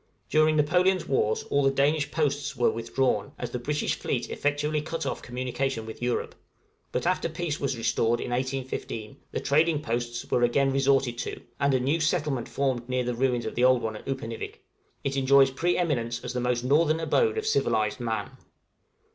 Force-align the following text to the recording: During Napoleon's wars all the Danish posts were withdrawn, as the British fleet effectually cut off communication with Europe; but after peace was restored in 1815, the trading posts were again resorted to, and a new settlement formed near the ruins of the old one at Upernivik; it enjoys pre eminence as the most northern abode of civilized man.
During 0.31 0.55
Napoleon's 0.55 1.07
wars 1.07 1.43
all 1.51 1.61
the 1.61 1.69
Danish 1.69 2.09
posts 2.09 2.55
were 2.55 2.71
withdrawn, 2.71 3.33
as 3.37 3.51
the 3.51 3.59
British 3.59 3.93
fleet 3.93 4.31
effectually 4.31 4.81
cut 4.81 5.05
off 5.05 5.21
communication 5.21 5.85
with 5.85 6.01
Europe; 6.01 6.33
but 6.91 7.05
after 7.05 7.29
peace 7.29 7.59
was 7.59 7.77
restored 7.77 8.19
in 8.19 8.31
1815, 8.31 9.17
the 9.31 9.39
trading 9.39 9.79
posts 9.79 10.25
were 10.31 10.41
again 10.41 10.71
resorted 10.71 11.19
to, 11.19 11.39
and 11.59 11.75
a 11.75 11.79
new 11.79 11.99
settlement 11.99 12.49
formed 12.49 12.89
near 12.89 13.03
the 13.03 13.13
ruins 13.13 13.45
of 13.45 13.53
the 13.53 13.63
old 13.63 13.83
one 13.83 13.95
at 13.95 14.07
Upernivik; 14.07 14.63
it 15.03 15.15
enjoys 15.15 15.51
pre 15.51 15.77
eminence 15.77 16.19
as 16.23 16.33
the 16.33 16.39
most 16.41 16.63
northern 16.63 16.99
abode 16.99 17.37
of 17.37 17.45
civilized 17.45 17.99
man. 17.99 18.31